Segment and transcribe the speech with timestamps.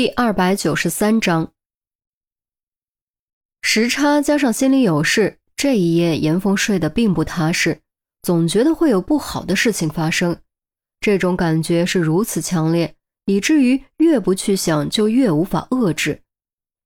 [0.00, 1.52] 第二百九十三章，
[3.60, 7.82] 时差加上心里有事，这一夜严峰睡得并不踏实，
[8.22, 10.40] 总觉得会有不好的事情发生。
[11.02, 12.94] 这种感觉是如此强烈，
[13.26, 16.22] 以至于越不去想，就越无法遏制。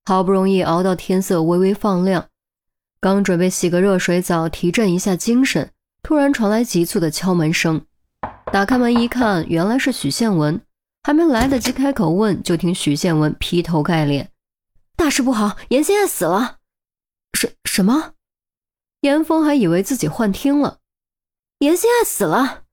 [0.03, 2.27] 好不容易熬到天色微微放亮，
[2.99, 5.71] 刚准备洗个热水澡提振一下精神，
[6.03, 7.81] 突然传来急促的敲门声。
[8.51, 10.59] 打开门一看，原来是许宪文。
[11.05, 14.31] 还没来得及开口问，就听许宪文劈头盖脸
[14.97, 16.57] ：“大事不好，严心爱死了
[17.37, 18.13] ！”“什什么？”
[19.01, 20.79] 严峰还以为自己幻听了。
[21.61, 22.63] “严心爱死了！”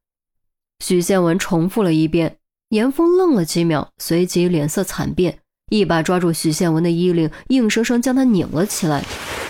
[0.83, 2.39] 许宪文重复了一遍。
[2.71, 9.05] 严峰愣了几秒，随即脸色惨变，一把抓住许宪文的衣领，硬生生将他拧了起来。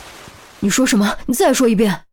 [0.58, 1.18] “你说什么？
[1.26, 2.06] 你再说一遍！”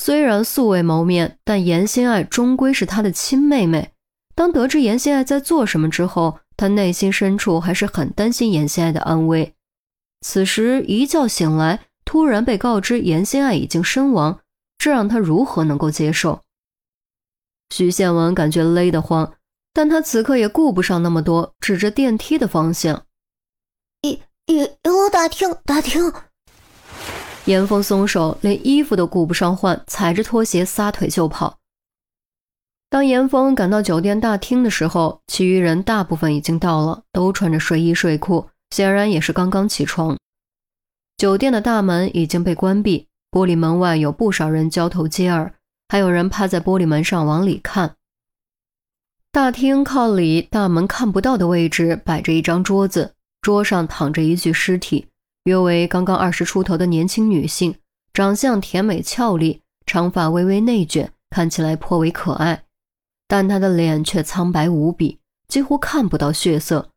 [0.00, 3.91] 虽然素未谋面，但严心爱终归是他的亲妹妹。
[4.34, 9.54] 当得知严心爱在做什么之后，他内心深处还是很担心严心爱的安危。
[10.20, 14.40] 此时一觉醒来，突然被告知严心爱已经身亡，
[14.78, 16.42] 这让他如何能够接受？
[17.70, 19.34] 徐宪文感觉勒得慌，
[19.72, 23.06] 但他此刻也顾不上那么多，指着电梯的方向
[24.02, 26.12] ：“一、一、一楼大厅，大厅。”
[27.46, 31.58] 严峰松手，连衣服都顾不上换，踩着拖鞋撒腿就跑。
[32.92, 40.18] 当严峰赶到酒店大厅的时候，其余人大部分已经到了，都穿着睡衣睡裤，显然也是刚刚起床。
[41.16, 45.54] 酒店的大门已经被关闭，玻璃门外有不少人交头接耳，
[45.88, 47.94] 还有人趴在玻璃门上往里看。
[49.32, 55.06] 大厅靠里大门看不到的位置摆着一张桌子，桌上躺着一具尸体，
[55.44, 57.74] 约为刚刚二十出头的年轻女性，
[58.12, 62.64] 长相甜美俏丽，长发微微内卷，看起来颇为可爱。
[63.32, 66.90] 但他的脸却苍白无比，几乎看不到血色，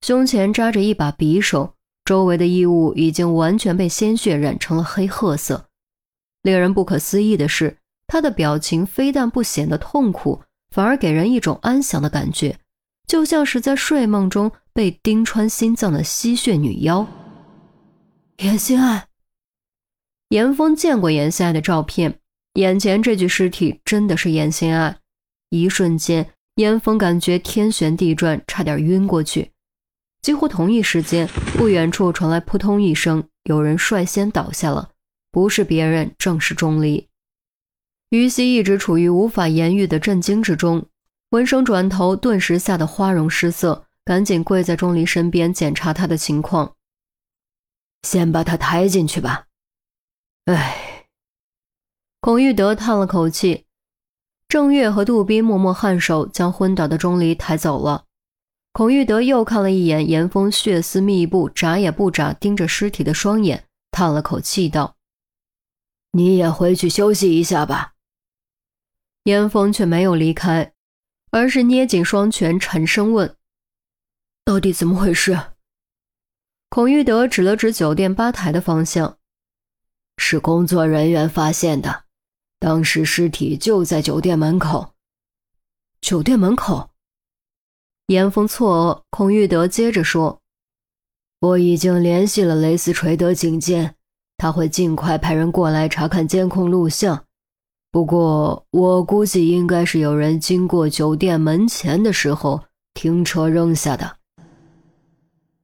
[0.00, 5.66] 胸前扎着一把匕首，周围的衣物已经完全被鲜血染成了黑褐色。
[6.40, 7.76] 令人不可思议的是，
[8.06, 12.58] 他的表情非但不显得痛苦，反而给人一种安详的感觉，
[13.06, 17.06] 就像是在睡梦中被钉穿心脏的吸血女妖。
[18.38, 19.08] 严心爱，
[20.30, 22.18] 严峰见过严心爱的照片，
[22.54, 24.96] 眼前这具尸体真的是严心爱。
[25.52, 29.52] 一瞬间，严峰感觉天旋地转，差点晕过去。
[30.22, 34.92] 几乎同一时间，不远处传来扑通一声，有人率先倒下了，
[35.30, 37.06] 不是别人，正是钟离。
[38.08, 40.86] 于西一直处于无法言喻的震惊之中，
[41.32, 46.76] 闻声转头，顿时吓得花容失色，赶紧跪在钟离身边检查他的情况。
[48.08, 49.48] 先把他抬进去吧。
[50.46, 51.08] 唉，
[52.20, 53.66] 孔玉德叹了口气。
[54.52, 58.04] 郑月和杜宾默默颔首，将昏倒的钟离抬走了。
[58.72, 64.96] 孔玉德又看了一眼严峰血丝密布、眨也不眨盯着尸体的双眼，叹了口气道
[66.12, 67.94] ：“你也回去休息一下吧。”
[69.24, 70.74] 严峰却没有离开，
[71.30, 73.34] 而是捏紧双拳，沉声问
[74.44, 75.34] ：“到底怎么回事？”
[76.68, 79.16] 孔玉德指了指酒店吧台的方向
[80.18, 82.01] ：“是工作人员发现的。”
[82.62, 84.92] 当时尸体就在酒店门口。
[86.00, 86.90] 酒店门口，
[88.06, 89.02] 严峰错愕。
[89.10, 90.38] 孔玉德接着说
[91.42, 93.96] ：“我已经联系了雷斯垂德警监，
[94.36, 97.24] 他会尽快派人过来查看监控录像。
[97.90, 102.62] 不过，我估计应该是有人经过酒店门前的时候
[102.94, 104.18] 停车扔下的。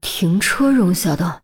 [0.00, 1.42] 停车扔下的。”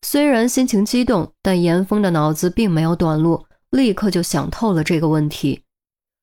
[0.00, 3.45] 虽然心情激动，但严峰的脑子并没有短路。
[3.70, 5.62] 立刻就想透了这个问题。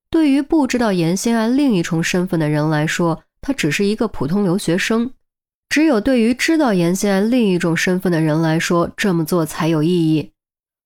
[0.09, 5.09] 对于不知道严心爱另一重身份的人来说，他只是一个普通留学生；
[5.69, 10.31] 只有对于知道严心爱另一种身份的人来说，这么做才有意义。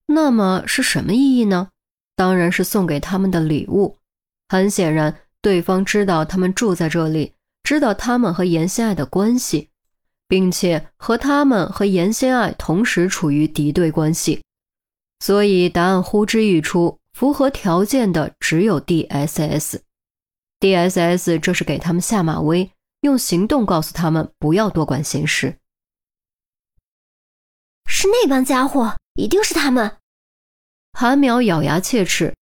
[0.08, 1.70] 那么是什么意义呢？
[2.16, 3.98] 当然是送给他们的礼物。
[4.48, 9.68] 很显然，对方知道他们住在这里，知道他们和严心爱的关系，
[10.30, 14.42] 并且和他们和严心爱同时处于敌对关系。
[15.20, 19.82] 所以答案呼之欲出，符合条件的只有 D.S.S。
[20.60, 22.72] D.S.S 这是给他们下马威，
[23.02, 25.58] 用行动告诉他们不要多管闲事。
[27.86, 29.98] 是那帮家伙，一定是他们。
[30.94, 32.34] 韩淼咬牙切齿，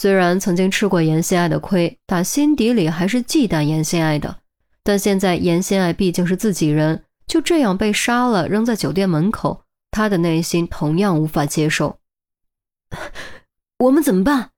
[0.00, 4.40] 虽然曾经吃过严心爱的亏，打心底里还是忌惮严心爱的。
[4.82, 11.97] 但现在严心爱毕竟是自己人，就这样被杀了，扔在酒店门口，他的内心同样无法接受。
[13.78, 14.50] 我们怎么办？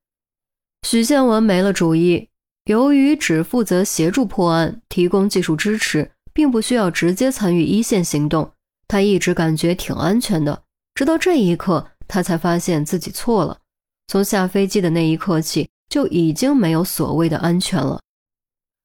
[0.82, 2.28] 许宪文没了主意。
[2.64, 8.52] 由于只负责协助破案、提供技术支持，并不需要直接参与一线行动，
[8.86, 10.62] 他一直感觉挺安全的。
[10.94, 13.58] 直到这一刻，他才发现自己错了。
[14.06, 18.00] 从下飞机的那一刻起，就已经没有所谓的安全了。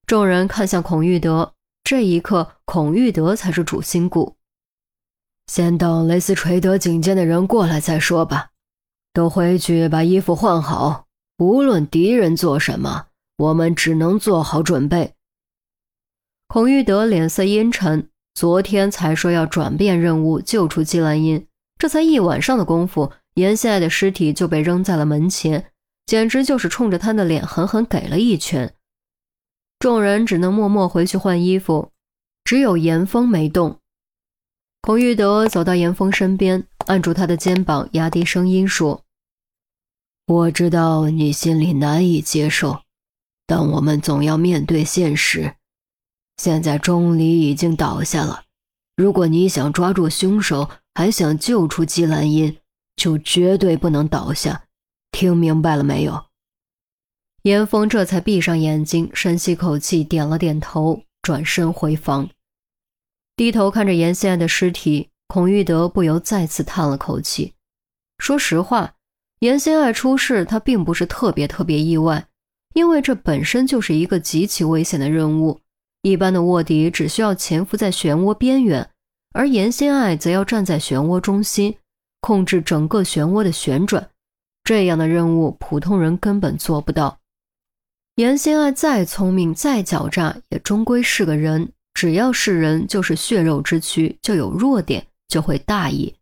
[0.07, 1.53] 众人看向孔玉德，
[1.83, 4.35] 这一刻，孔玉德才是主心骨。
[5.47, 8.49] 先等雷斯垂德警监的人过来再说吧。
[9.15, 11.05] 都回去把衣服换好。
[11.37, 13.05] 无论敌人做什么，
[13.37, 15.13] 我们只能做好准备。
[16.49, 21.47] 孔玉德脸色阴沉，昨天才说要转变任务救出季兰英，
[21.79, 25.71] 这才一晚上的功夫，严心爱的尸体就被扔在了门前，
[26.05, 28.75] 简直就是冲着他的脸狠狠给了一拳。
[29.79, 31.91] 众人只能默默回去换衣服，
[32.43, 33.79] 只有严峰没动。
[34.81, 39.01] 孔玉德走到严峰身边，按住他的肩膀，压低声音说
[40.27, 42.81] ：“我知道你心里难以接受，
[43.45, 45.55] 但我们总要面对现实。”
[46.37, 48.43] 现在钟离已经倒下了，
[48.97, 52.57] 如果你想抓住凶手，还想救出季兰英，
[52.95, 54.65] 就绝对不能倒下。
[55.11, 56.25] 听明白了没有？
[57.43, 62.29] 严峰这才闭上眼睛，深吸口气，点了点头，转身回房，
[63.35, 65.11] 低头看着严心爱的尸体。
[65.27, 67.53] 孔玉德不由再次叹了口气。
[68.17, 68.94] 说实话，
[69.45, 72.25] 严心爱出事，他并不是特别特别意外，
[72.73, 75.61] 因为这本身就是一个极其危险的任务。
[76.01, 78.89] 一般的卧底只需要潜伏在漩涡边缘，
[79.33, 81.77] 而严心爱则要站在漩涡中心，
[82.21, 84.09] 控制整个漩涡的旋转。
[84.63, 87.19] 这样的任务，普通人根本做不到。
[88.15, 91.71] 严心爱再聪明、再狡诈，也终归是个人。
[91.93, 96.15] 只要是人，就是血肉之躯，就有弱点，就会大意。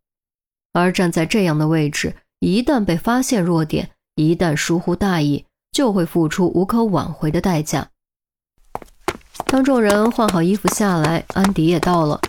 [0.74, 2.14] 而站在这样的位置，
[2.46, 7.88] 一旦被发现弱点，一旦疏忽大意，就会付出无可挽回的代价。
[9.46, 12.20] 当众人换好衣服下来，安迪也到了。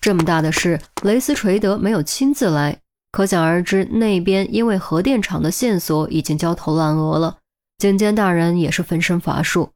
[0.00, 2.78] 这么大的事，雷斯垂德没有亲自来，
[3.12, 7.36] 可想而知，那边因为核电厂的线索已经焦头烂额了。
[7.76, 9.72] 警监大人也是分身乏术。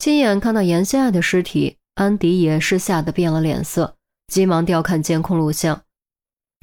[0.00, 3.94] 亲眼看到严心爱的尸体，安迪也是吓得变了脸色，
[4.26, 5.83] 急忙调看监控录像。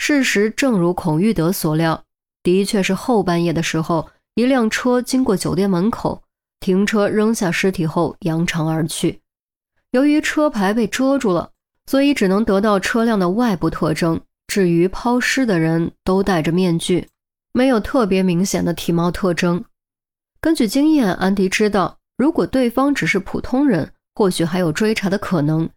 [0.03, 2.03] 事实正如孔玉德所料，
[2.41, 6.23] 的确是后半夜的时候，一辆车经过酒店门口。
[6.59, 9.21] 停车扔下尸体后扬长而去。
[9.91, 11.51] 由于车牌被遮住了，
[11.85, 14.19] 所以只能得到车辆的外部特征。
[14.47, 17.07] 至于抛尸的人，都戴着面具，
[17.53, 19.63] 没有特别明显的体貌特征。
[20.39, 25.67] 根据经验，安迪知道，如果对方只是普通人，或许还有追查的可能；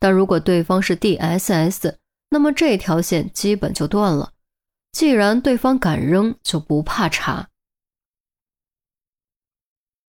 [0.00, 1.94] 但如果对方是 DSS，
[2.30, 4.32] 那么这条线基本就断了。
[4.92, 7.48] 既然对方敢扔，就不怕查。